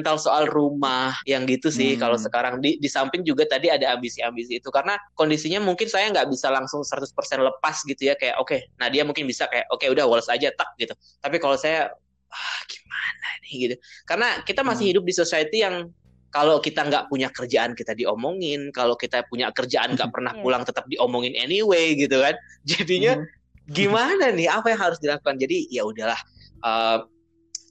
sentimental 0.00 0.16
soal 0.16 0.48
rumah 0.48 1.12
yang 1.28 1.44
gitu 1.44 1.68
sih 1.68 1.94
hmm. 1.94 2.00
kalau 2.00 2.16
sekarang. 2.16 2.64
Di 2.64 2.80
di 2.80 2.88
samping 2.88 3.20
juga 3.20 3.44
tadi 3.44 3.68
ada 3.68 3.92
ambisi-ambisi 3.92 4.56
itu. 4.56 4.72
Karena 4.72 4.96
kondisinya 5.12 5.60
mungkin 5.60 5.92
saya 5.92 6.08
nggak 6.08 6.32
bisa 6.32 6.48
langsung 6.48 6.80
100% 6.80 7.12
lepas 7.36 7.76
gitu 7.84 8.08
ya. 8.08 8.16
Kayak 8.16 8.40
oke 8.40 8.56
okay, 8.56 8.60
nah 8.80 8.88
dia 8.88 9.04
mungkin 9.04 9.28
bisa 9.28 9.44
kayak 9.52 9.68
oke 9.68 9.84
okay, 9.84 9.92
udah 9.92 10.08
wales 10.08 10.32
aja 10.32 10.48
tak 10.56 10.72
gitu. 10.80 10.96
Tapi 11.20 11.36
kalau 11.36 11.60
saya 11.60 11.92
ah, 12.32 12.60
gimana 12.64 13.28
nih? 13.44 13.54
gitu. 13.68 13.76
Karena 14.08 14.40
kita 14.40 14.64
masih 14.64 14.88
hmm. 14.88 14.92
hidup 14.96 15.04
di 15.04 15.14
society 15.14 15.58
yang 15.60 15.92
kalau 16.30 16.62
kita 16.62 16.86
nggak 16.86 17.10
punya 17.12 17.28
kerjaan 17.28 17.76
kita 17.76 17.92
diomongin. 17.92 18.72
Kalau 18.72 18.96
kita 18.96 19.28
punya 19.28 19.52
kerjaan 19.52 20.00
nggak 20.00 20.08
pernah 20.08 20.32
iya. 20.32 20.40
pulang 20.48 20.64
tetap 20.64 20.88
diomongin 20.88 21.36
anyway 21.36 21.92
gitu 21.92 22.16
kan. 22.24 22.32
Jadinya 22.64 23.20
hmm. 23.20 23.68
gimana 23.68 24.32
nih? 24.32 24.48
Apa 24.48 24.72
yang 24.72 24.80
harus 24.80 24.98
dilakukan? 25.02 25.36
Jadi 25.36 25.68
ya 25.68 25.84
udahlah 25.84 26.20
uh, 26.64 27.04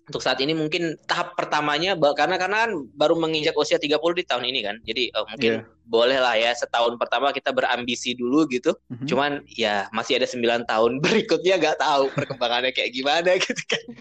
untuk 0.09 0.25
saat 0.25 0.41
ini 0.41 0.57
mungkin 0.57 0.97
tahap 1.05 1.37
pertamanya 1.37 1.93
karena 2.17 2.41
karena 2.41 2.65
kan 2.65 2.71
baru 2.97 3.13
menginjak 3.13 3.53
usia 3.53 3.77
30 3.77 4.01
di 4.17 4.25
tahun 4.25 4.43
ini 4.49 4.59
kan. 4.65 4.75
Jadi 4.81 5.13
uh, 5.13 5.25
mungkin 5.29 5.53
yeah. 5.61 5.85
boleh 5.85 6.17
lah 6.17 6.33
ya 6.33 6.49
setahun 6.57 6.97
pertama 6.97 7.29
kita 7.29 7.53
berambisi 7.53 8.17
dulu 8.17 8.49
gitu. 8.49 8.73
Mm-hmm. 8.89 9.07
Cuman 9.07 9.31
ya 9.53 9.85
masih 9.93 10.17
ada 10.17 10.25
9 10.25 10.65
tahun 10.65 10.91
berikutnya 11.05 11.61
nggak 11.61 11.77
tahu 11.77 12.09
perkembangannya 12.17 12.73
kayak 12.73 12.91
gimana 12.91 13.37
gitu 13.37 13.63
kan. 13.69 13.85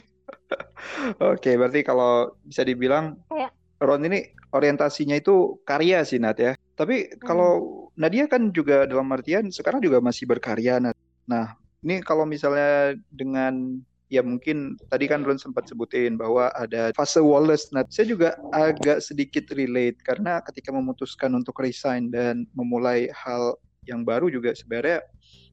Oke, 1.21 1.53
okay, 1.53 1.55
berarti 1.61 1.85
kalau 1.85 2.33
bisa 2.49 2.65
dibilang 2.65 3.21
yeah. 3.37 3.53
Ron 3.79 4.09
ini 4.09 4.33
orientasinya 4.51 5.15
itu 5.21 5.61
karya 5.69 6.03
sih 6.09 6.17
Nat 6.19 6.41
ya. 6.41 6.57
Tapi 6.75 7.21
kalau 7.21 7.61
hmm. 7.61 8.01
Nadia 8.01 8.25
kan 8.31 8.49
juga 8.51 8.89
dalam 8.89 9.13
artian 9.13 9.53
sekarang 9.53 9.85
juga 9.85 10.01
masih 10.01 10.25
berkarya 10.25 10.81
Nat. 10.81 10.97
Nah, 11.29 11.53
ini 11.85 12.01
kalau 12.01 12.25
misalnya 12.25 12.97
dengan 13.13 13.85
ya 14.09 14.25
mungkin 14.25 14.81
tadi 14.89 15.05
kan 15.05 15.21
Ron 15.21 15.37
sempat 15.37 15.69
sebutin 15.69 16.17
bahwa 16.17 16.49
ada 16.57 16.91
fase 16.97 17.21
Wallace. 17.21 17.69
Nah, 17.77 17.85
saya 17.93 18.09
juga 18.09 18.41
agak 18.57 19.05
sedikit 19.05 19.53
relate 19.53 20.01
karena 20.01 20.41
ketika 20.45 20.73
memutuskan 20.73 21.33
untuk 21.37 21.61
resign 21.61 22.09
dan 22.09 22.49
memulai 22.57 23.13
hal 23.13 23.57
yang 23.85 24.05
baru 24.05 24.33
juga 24.33 24.53
sebenarnya 24.57 25.05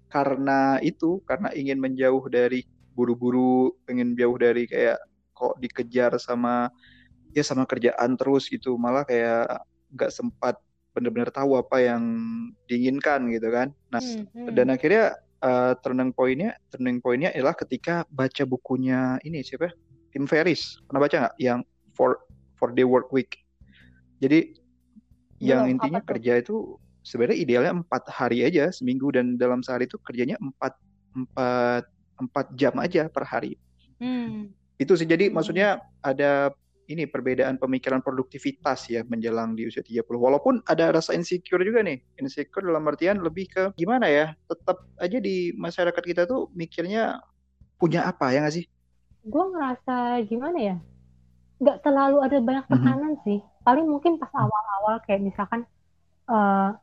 karena 0.08 0.80
itu, 0.80 1.20
karena 1.28 1.52
ingin 1.52 1.76
menjauh 1.84 2.24
dari 2.32 2.64
buru-buru, 2.96 3.76
pengen 3.84 4.16
jauh 4.16 4.40
dari 4.40 4.64
kayak 4.64 4.96
kok 5.36 5.60
dikejar 5.60 6.16
sama 6.16 6.72
ya 7.36 7.44
sama 7.44 7.68
kerjaan 7.68 8.16
terus 8.16 8.48
gitu, 8.48 8.80
malah 8.80 9.04
kayak 9.04 9.60
nggak 9.92 10.12
sempat 10.16 10.56
benar-benar 10.96 11.28
tahu 11.28 11.60
apa 11.60 11.84
yang 11.84 12.04
diinginkan 12.72 13.28
gitu 13.28 13.52
kan. 13.52 13.76
Nah, 13.92 14.00
hmm, 14.00 14.32
hmm. 14.32 14.56
dan 14.56 14.72
akhirnya 14.72 15.20
uh, 15.44 15.74
turning 15.84 16.16
pointnya 16.16 16.56
turning 16.72 17.04
pointnya 17.04 17.34
adalah 17.36 17.56
ketika 17.58 18.08
baca 18.14 18.44
bukunya 18.48 19.20
ini 19.28 19.42
siapa 19.44 19.74
Tim 20.16 20.24
Ferris. 20.32 20.80
Pernah 20.88 21.02
baca 21.04 21.16
nggak? 21.28 21.36
Yang 21.44 21.60
for 21.92 22.24
for 22.56 22.72
the 22.72 22.88
work 22.88 23.12
week. 23.12 23.36
Jadi 24.24 24.56
yang 25.44 25.68
intinya 25.68 26.00
kerja 26.00 26.40
itu 26.40 26.80
sebenarnya 27.04 27.38
idealnya 27.44 27.74
empat 27.84 28.08
hari 28.08 28.48
aja 28.48 28.72
seminggu 28.72 29.12
dan 29.12 29.36
dalam 29.36 29.60
sehari 29.60 29.86
itu 29.86 30.00
kerjanya 30.00 30.40
empat 30.40 30.74
empat 31.12 31.84
empat 32.24 32.46
jam 32.56 32.74
aja 32.80 33.12
per 33.12 33.28
hari. 33.28 33.60
Hmm. 33.96 34.52
itu 34.76 34.92
sih. 34.92 35.08
Jadi 35.08 35.32
maksudnya 35.32 35.80
ada 36.04 36.52
ini 36.88 37.10
perbedaan 37.10 37.58
pemikiran 37.58 38.02
produktivitas 38.02 38.90
ya 38.90 39.02
menjelang 39.06 39.58
di 39.58 39.66
usia 39.66 39.82
30. 39.82 40.06
Walaupun 40.06 40.62
ada 40.66 40.94
rasa 40.94 41.14
insecure 41.18 41.62
juga 41.66 41.82
nih. 41.82 42.02
Insecure 42.22 42.66
dalam 42.66 42.86
artian 42.86 43.20
lebih 43.22 43.50
ke 43.50 43.64
gimana 43.78 44.10
ya? 44.10 44.34
Tetap 44.46 44.86
aja 45.02 45.18
di 45.18 45.54
masyarakat 45.56 46.04
kita 46.04 46.30
tuh 46.30 46.50
mikirnya 46.54 47.22
punya 47.76 48.06
apa 48.08 48.32
ya 48.32 48.46
nggak 48.46 48.56
sih? 48.56 48.66
Gue 49.26 49.46
ngerasa 49.52 50.22
gimana 50.30 50.58
ya? 50.58 50.76
Gak 51.60 51.82
terlalu 51.82 52.18
ada 52.22 52.38
banyak 52.40 52.66
mhm. 52.68 52.72
tekanan 52.72 53.14
mm 53.14 53.18
-hmm. 53.18 53.26
sih. 53.26 53.40
Paling 53.66 53.86
mungkin 53.90 54.22
pas 54.22 54.32
awal-awal 54.34 55.02
kayak 55.06 55.26
misalkan 55.26 55.66
uh, 56.30 56.78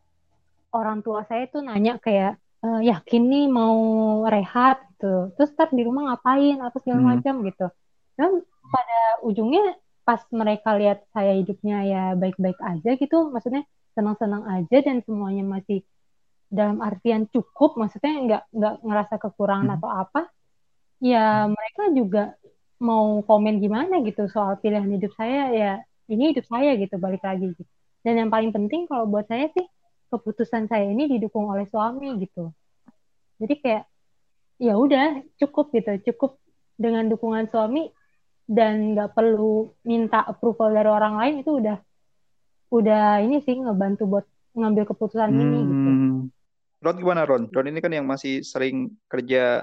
orang 0.74 1.04
tua 1.04 1.22
saya 1.30 1.46
tuh 1.46 1.62
nanya 1.62 2.00
kayak 2.02 2.40
uh, 2.64 2.80
yakin 2.82 3.22
nih 3.28 3.46
mau 3.46 3.78
rehat 4.26 4.82
gitu. 5.02 5.34
Terus 5.34 5.50
ntar 5.58 5.68
di 5.74 5.82
rumah 5.82 6.14
ngapain 6.14 6.62
atau 6.62 6.78
segala 6.78 7.00
hmm. 7.02 7.10
macam 7.10 7.34
gitu. 7.42 7.66
Dan 8.14 8.30
pada 8.70 9.00
ujungnya 9.26 9.74
pas 10.02 10.20
mereka 10.34 10.74
lihat 10.74 11.06
saya 11.14 11.38
hidupnya 11.38 11.76
ya 11.86 12.02
baik-baik 12.18 12.58
aja 12.58 12.90
gitu 12.98 13.30
maksudnya 13.30 13.62
senang-senang 13.94 14.42
aja 14.50 14.76
dan 14.82 15.04
semuanya 15.06 15.44
masih 15.46 15.86
dalam 16.52 16.84
artian 16.84 17.24
cukup 17.32 17.80
maksudnya 17.80 18.12
nggak 18.12 18.42
nggak 18.52 18.74
ngerasa 18.84 19.14
kekurangan 19.16 19.68
hmm. 19.72 19.76
atau 19.80 19.88
apa 19.88 20.20
ya 21.00 21.48
mereka 21.48 21.82
juga 21.96 22.22
mau 22.82 23.22
komen 23.24 23.62
gimana 23.62 24.02
gitu 24.02 24.26
soal 24.28 24.58
pilihan 24.58 24.90
hidup 24.90 25.14
saya 25.14 25.42
ya 25.54 25.72
ini 26.10 26.34
hidup 26.34 26.44
saya 26.50 26.74
gitu 26.76 26.98
balik 26.98 27.22
lagi 27.22 27.54
gitu 27.54 27.72
dan 28.02 28.26
yang 28.26 28.30
paling 28.30 28.50
penting 28.50 28.90
kalau 28.90 29.06
buat 29.06 29.24
saya 29.30 29.48
sih 29.54 29.64
keputusan 30.10 30.68
saya 30.68 30.90
ini 30.90 31.08
didukung 31.16 31.48
oleh 31.48 31.64
suami 31.70 32.20
gitu 32.20 32.50
jadi 33.40 33.54
kayak 33.62 33.84
ya 34.60 34.74
udah 34.76 35.24
cukup 35.40 35.72
gitu 35.72 36.12
cukup 36.12 36.36
dengan 36.76 37.08
dukungan 37.08 37.48
suami 37.48 37.88
dan 38.46 38.94
nggak 38.96 39.14
perlu 39.14 39.70
minta 39.86 40.22
approval 40.26 40.74
dari 40.74 40.90
orang 40.90 41.14
lain 41.18 41.34
itu 41.40 41.50
udah 41.62 41.78
udah 42.72 43.20
ini 43.20 43.38
sih 43.44 43.60
ngebantu 43.60 44.08
buat 44.08 44.26
ngambil 44.56 44.84
keputusan 44.88 45.30
hmm. 45.32 45.42
ini 45.42 45.58
gitu. 45.60 45.90
Ron 46.82 46.98
gimana 46.98 47.22
Ron? 47.22 47.46
Ron 47.52 47.70
ini 47.70 47.78
kan 47.78 47.94
yang 47.94 48.08
masih 48.08 48.42
sering 48.42 48.90
kerja 49.06 49.62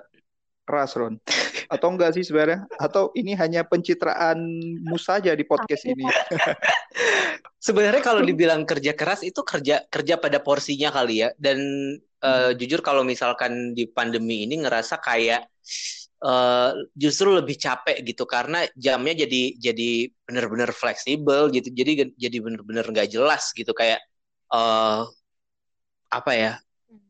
keras 0.63 0.95
Ron. 0.95 1.19
Atau 1.73 1.91
enggak 1.91 2.15
sih 2.15 2.23
sebenarnya? 2.23 2.65
Atau 2.79 3.11
ini 3.13 3.35
hanya 3.35 3.67
pencitraanmu 3.67 4.95
saja 4.95 5.35
di 5.35 5.43
podcast 5.43 5.83
ini? 5.85 6.07
sebenarnya 7.67 8.01
kalau 8.01 8.23
dibilang 8.23 8.63
kerja 8.63 8.95
keras 8.95 9.21
itu 9.21 9.43
kerja 9.43 9.83
kerja 9.91 10.15
pada 10.15 10.39
porsinya 10.39 10.89
kali 10.89 11.27
ya. 11.27 11.29
Dan 11.35 11.59
uh, 12.23 12.55
jujur 12.55 12.79
kalau 12.79 13.03
misalkan 13.03 13.75
di 13.75 13.89
pandemi 13.89 14.47
ini 14.47 14.63
ngerasa 14.63 15.03
kayak 15.03 15.49
uh, 16.23 16.71
justru 16.95 17.31
lebih 17.35 17.55
capek 17.59 18.03
gitu 18.03 18.23
karena 18.27 18.65
jamnya 18.75 19.25
jadi 19.25 19.55
jadi 19.59 19.89
benar-benar 20.27 20.71
fleksibel 20.71 21.51
gitu. 21.53 21.69
Jadi 21.71 22.13
jadi 22.15 22.37
benar-benar 22.39 22.85
nggak 22.89 23.09
jelas 23.11 23.51
gitu 23.55 23.71
kayak 23.75 23.99
uh, 24.53 25.07
apa 26.09 26.31
ya 26.33 26.51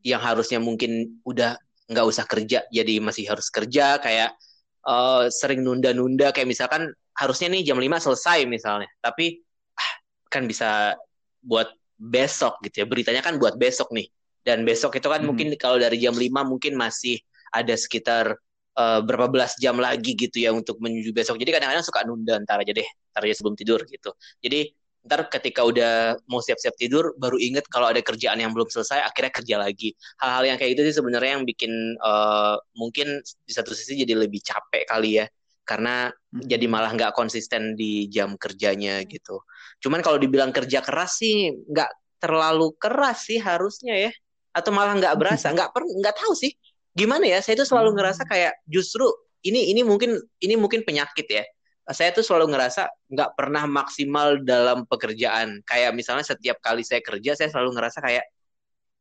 yang 0.04 0.20
harusnya 0.20 0.60
mungkin 0.60 1.22
udah 1.24 1.56
nggak 1.90 2.06
usah 2.06 2.24
kerja 2.28 2.62
jadi 2.68 3.00
masih 3.00 3.26
harus 3.26 3.48
kerja 3.48 3.96
kayak 3.98 4.36
uh, 4.84 5.26
sering 5.32 5.64
nunda-nunda 5.64 6.30
kayak 6.30 6.46
misalkan 6.46 6.92
harusnya 7.16 7.48
nih 7.50 7.72
jam 7.72 7.80
5 7.80 7.88
selesai 8.06 8.44
misalnya 8.44 8.86
tapi 9.00 9.40
ah, 9.74 9.92
kan 10.28 10.44
bisa 10.44 10.94
buat 11.40 11.72
besok 12.00 12.64
gitu 12.64 12.82
ya. 12.82 12.86
Beritanya 12.88 13.20
kan 13.20 13.36
buat 13.36 13.60
besok 13.60 13.92
nih. 13.92 14.08
Dan 14.40 14.64
besok 14.64 14.96
itu 14.96 15.04
kan 15.04 15.20
hmm. 15.20 15.28
mungkin 15.28 15.48
kalau 15.60 15.76
dari 15.76 16.00
jam 16.00 16.16
5 16.16 16.24
mungkin 16.48 16.72
masih 16.80 17.20
ada 17.52 17.76
sekitar 17.76 18.40
uh, 18.76 19.00
berapa 19.02 19.26
belas 19.30 19.56
jam 19.58 19.78
lagi 19.78 20.14
gitu 20.14 20.42
ya 20.42 20.50
untuk 20.54 20.78
menuju 20.78 21.10
besok. 21.16 21.40
Jadi 21.40 21.50
kadang-kadang 21.56 21.86
suka 21.86 22.04
nunda 22.04 22.38
ntar 22.42 22.62
aja 22.62 22.72
deh, 22.74 22.88
ntar 23.14 23.22
aja 23.26 23.34
sebelum 23.38 23.56
tidur 23.56 23.82
gitu. 23.88 24.12
Jadi 24.42 24.70
ntar 25.00 25.32
ketika 25.32 25.64
udah 25.64 26.20
mau 26.28 26.44
siap-siap 26.44 26.76
tidur 26.76 27.16
baru 27.16 27.40
inget 27.40 27.64
kalau 27.72 27.88
ada 27.88 28.04
kerjaan 28.04 28.36
yang 28.36 28.52
belum 28.52 28.68
selesai 28.68 29.00
akhirnya 29.00 29.32
kerja 29.32 29.56
lagi 29.56 29.96
hal-hal 30.20 30.44
yang 30.44 30.58
kayak 30.60 30.76
gitu 30.76 30.92
sih 30.92 30.96
sebenarnya 31.00 31.40
yang 31.40 31.44
bikin 31.48 31.72
uh, 32.04 32.60
mungkin 32.76 33.24
di 33.24 33.52
satu 33.56 33.72
sisi 33.72 33.96
jadi 33.96 34.12
lebih 34.12 34.44
capek 34.44 34.84
kali 34.84 35.24
ya 35.24 35.26
karena 35.64 36.12
hmm. 36.12 36.44
jadi 36.44 36.66
malah 36.68 36.92
nggak 36.92 37.16
konsisten 37.16 37.80
di 37.80 38.12
jam 38.12 38.36
kerjanya 38.36 39.00
gitu 39.08 39.40
cuman 39.80 40.04
kalau 40.04 40.20
dibilang 40.20 40.52
kerja 40.52 40.84
keras 40.84 41.16
sih 41.16 41.48
nggak 41.48 42.20
terlalu 42.20 42.76
keras 42.76 43.24
sih 43.24 43.40
harusnya 43.40 43.96
ya 43.96 44.12
atau 44.52 44.70
malah 44.74 45.00
nggak 45.00 45.16
berasa 45.16 45.48
nggak 45.56 45.72
per 45.72 45.82
nggak 45.86 46.16
tahu 46.18 46.36
sih 46.36 46.52
gimana 46.94 47.24
ya 47.26 47.38
saya 47.38 47.54
tuh 47.60 47.68
selalu 47.68 47.94
ngerasa 47.98 48.26
hmm. 48.26 48.30
kayak 48.30 48.52
justru 48.66 49.06
ini 49.46 49.72
ini 49.72 49.80
mungkin 49.86 50.20
ini 50.42 50.54
mungkin 50.58 50.84
penyakit 50.84 51.26
ya. 51.28 51.44
Saya 51.90 52.14
tuh 52.14 52.22
selalu 52.22 52.54
ngerasa 52.54 52.86
nggak 53.10 53.30
pernah 53.34 53.64
maksimal 53.66 54.38
dalam 54.46 54.86
pekerjaan. 54.86 55.64
Kayak 55.66 55.96
misalnya 55.96 56.22
setiap 56.22 56.60
kali 56.62 56.86
saya 56.86 57.02
kerja 57.02 57.34
saya 57.34 57.50
selalu 57.50 57.74
ngerasa 57.74 57.98
kayak 58.04 58.24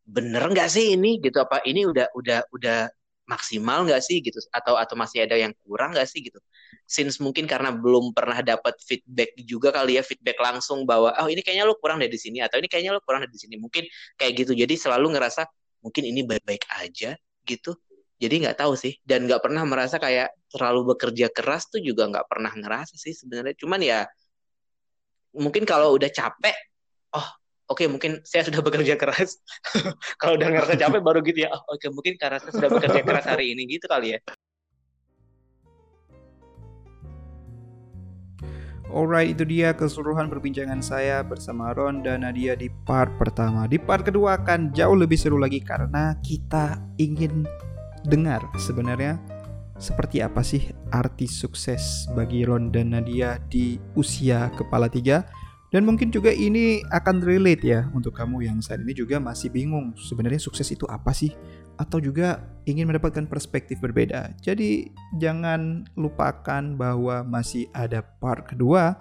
bener 0.07 0.41
nggak 0.41 0.69
sih 0.71 0.95
ini? 0.97 1.21
Gitu 1.21 1.37
apa 1.37 1.61
ini 1.67 1.85
udah 1.85 2.09
udah 2.17 2.49
udah 2.55 2.89
maksimal 3.29 3.85
nggak 3.85 4.01
sih? 4.01 4.23
Gitu 4.25 4.41
atau 4.49 4.79
atau 4.79 4.95
masih 4.97 5.27
ada 5.27 5.37
yang 5.37 5.53
kurang 5.61 5.93
nggak 5.93 6.07
sih? 6.09 6.25
Gitu. 6.25 6.39
Since 6.89 7.21
mungkin 7.21 7.45
karena 7.45 7.69
belum 7.75 8.15
pernah 8.17 8.41
dapat 8.41 8.79
feedback 8.81 9.37
juga 9.37 9.69
kali 9.69 10.01
ya 10.01 10.03
feedback 10.05 10.39
langsung 10.41 10.87
bahwa 10.89 11.13
oh 11.21 11.29
ini 11.29 11.45
kayaknya 11.45 11.69
lo 11.69 11.77
kurang 11.77 12.01
dari 12.01 12.17
sini 12.17 12.41
atau 12.41 12.57
ini 12.57 12.65
kayaknya 12.65 12.97
lo 12.97 13.01
kurang 13.05 13.21
dari 13.27 13.37
sini 13.37 13.59
mungkin 13.61 13.85
kayak 14.17 14.33
gitu. 14.33 14.57
Jadi 14.57 14.73
selalu 14.79 15.13
ngerasa 15.13 15.45
mungkin 15.85 16.03
ini 16.09 16.25
baik-baik 16.25 16.65
aja 16.81 17.13
gitu 17.49 17.73
jadi 18.21 18.35
nggak 18.45 18.57
tahu 18.61 18.77
sih 18.77 18.93
dan 19.01 19.25
nggak 19.25 19.41
pernah 19.41 19.65
merasa 19.65 19.97
kayak 19.97 20.29
terlalu 20.53 20.93
bekerja 20.93 21.33
keras 21.33 21.71
tuh 21.73 21.81
juga 21.81 22.05
nggak 22.05 22.27
pernah 22.29 22.53
ngerasa 22.53 22.93
sih 22.99 23.15
sebenarnya 23.17 23.55
cuman 23.57 23.79
ya 23.81 23.99
mungkin 25.33 25.65
kalau 25.65 25.97
udah 25.97 26.09
capek 26.13 26.53
oh 27.17 27.27
oke 27.69 27.85
okay, 27.85 27.87
mungkin 27.87 28.11
saya 28.25 28.43
sudah 28.49 28.61
bekerja 28.67 28.97
keras. 28.97 29.37
Kalau 30.19 30.35
udah 30.35 30.49
ngerasa 30.49 30.73
capek 30.75 31.01
baru 31.05 31.21
gitu 31.21 31.45
ya. 31.45 31.53
Oh, 31.53 31.61
oke 31.69 31.77
okay, 31.77 31.89
mungkin 31.93 32.13
karena 32.17 32.41
saya 32.41 32.53
sudah 32.57 32.69
bekerja 32.73 33.01
keras 33.05 33.25
hari 33.29 33.53
ini 33.53 33.69
gitu 33.69 33.85
kali 33.85 34.17
ya. 34.17 34.19
Alright, 38.89 39.37
itu 39.37 39.45
dia 39.45 39.69
keseluruhan 39.77 40.33
perbincangan 40.33 40.81
saya 40.81 41.21
bersama 41.21 41.69
Ron 41.77 42.01
dan 42.01 42.25
Nadia 42.25 42.57
di 42.57 42.73
part 42.89 43.13
pertama. 43.21 43.69
Di 43.69 43.77
part 43.77 44.01
kedua 44.01 44.41
akan 44.41 44.73
jauh 44.73 44.97
lebih 44.97 45.13
seru 45.13 45.37
lagi 45.37 45.61
karena 45.61 46.17
kita 46.25 46.81
ingin 46.97 47.45
dengar 48.09 48.41
sebenarnya 48.57 49.21
seperti 49.77 50.25
apa 50.25 50.41
sih 50.41 50.73
arti 50.89 51.29
sukses 51.29 52.09
bagi 52.17 52.41
Ron 52.41 52.73
dan 52.73 52.97
Nadia 52.97 53.37
di 53.45 53.77
usia 53.93 54.49
kepala 54.57 54.89
tiga 54.89 55.21
dan 55.69 55.85
mungkin 55.85 56.09
juga 56.09 56.33
ini 56.33 56.81
akan 56.89 57.21
relate 57.21 57.61
ya 57.61 57.85
untuk 57.93 58.17
kamu 58.17 58.41
yang 58.49 58.57
saat 58.57 58.81
ini 58.81 58.97
juga 58.97 59.21
masih 59.21 59.53
bingung 59.53 59.93
sebenarnya 59.93 60.41
sukses 60.41 60.65
itu 60.73 60.89
apa 60.89 61.13
sih? 61.13 61.29
Atau 61.77 62.01
juga 62.01 62.41
ingin 62.65 62.89
mendapatkan 62.89 63.29
perspektif 63.29 63.77
berbeda. 63.77 64.33
Jadi 64.41 64.89
jangan 65.21 65.85
lupakan 65.93 66.73
bahwa 66.73 67.21
masih 67.21 67.69
ada 67.71 68.01
part 68.01 68.49
kedua 68.49 68.97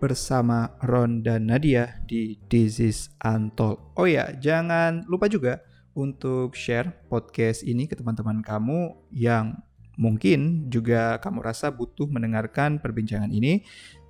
bersama 0.00 0.72
Ron 0.80 1.20
dan 1.20 1.44
Nadia 1.50 2.00
di 2.08 2.40
This 2.48 2.80
is 2.80 2.98
Untold. 3.20 3.92
Oh 3.94 4.08
ya, 4.08 4.32
jangan 4.40 5.04
lupa 5.06 5.28
juga 5.28 5.60
untuk 5.92 6.56
share 6.56 7.04
podcast 7.12 7.66
ini 7.66 7.84
ke 7.84 7.98
teman-teman 7.98 8.40
kamu 8.40 8.96
yang 9.12 9.60
mungkin 9.98 10.70
juga 10.70 11.18
kamu 11.18 11.42
rasa 11.42 11.74
butuh 11.74 12.06
mendengarkan 12.06 12.78
perbincangan 12.78 13.34
ini 13.34 13.66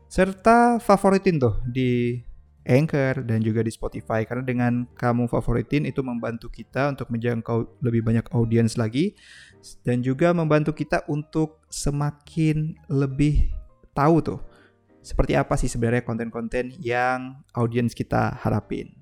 serta 0.08 0.80
favoritin 0.80 1.36
tuh 1.36 1.60
di 1.68 2.16
Anchor 2.68 3.24
dan 3.24 3.40
juga 3.40 3.64
di 3.64 3.72
Spotify 3.72 4.28
karena 4.28 4.44
dengan 4.44 4.84
kamu 4.92 5.28
favoritin 5.28 5.88
itu 5.88 6.04
membantu 6.04 6.52
kita 6.52 6.92
untuk 6.92 7.08
menjangkau 7.08 7.80
lebih 7.80 8.04
banyak 8.04 8.28
audiens 8.32 8.76
lagi 8.76 9.16
dan 9.84 10.04
juga 10.04 10.36
membantu 10.36 10.76
kita 10.76 11.04
untuk 11.08 11.64
semakin 11.72 12.76
lebih 12.92 13.48
tahu 13.96 14.20
tuh 14.20 14.40
seperti 15.00 15.32
apa 15.32 15.56
sih 15.56 15.72
sebenarnya 15.72 16.04
konten-konten 16.04 16.76
yang 16.76 17.40
audiens 17.56 17.96
kita 17.96 18.36
harapin. 18.44 18.92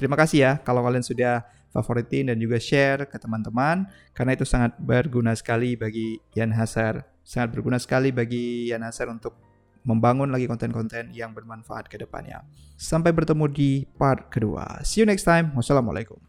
Terima 0.00 0.16
kasih 0.16 0.38
ya 0.40 0.52
kalau 0.64 0.80
kalian 0.80 1.04
sudah 1.04 1.44
favoritin 1.76 2.32
dan 2.32 2.40
juga 2.40 2.56
share 2.56 3.04
ke 3.04 3.20
teman-teman 3.20 3.84
karena 4.16 4.32
itu 4.32 4.48
sangat 4.48 4.80
berguna 4.80 5.36
sekali 5.36 5.76
bagi 5.76 6.16
Yan 6.32 6.56
Hasar. 6.56 7.04
Sangat 7.20 7.52
berguna 7.52 7.76
sekali 7.76 8.08
bagi 8.08 8.72
Yan 8.72 8.80
Hasar 8.80 9.12
untuk 9.12 9.49
membangun 9.80 10.28
lagi 10.28 10.44
konten-konten 10.44 11.10
yang 11.16 11.32
bermanfaat 11.32 11.88
ke 11.88 11.96
depannya. 11.96 12.44
Sampai 12.76 13.16
bertemu 13.16 13.48
di 13.48 13.70
part 13.96 14.28
kedua. 14.28 14.84
See 14.84 15.00
you 15.00 15.08
next 15.08 15.24
time. 15.24 15.56
Wassalamualaikum. 15.56 16.19